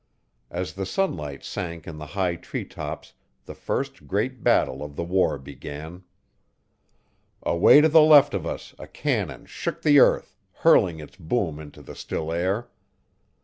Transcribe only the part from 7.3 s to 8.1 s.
Away to the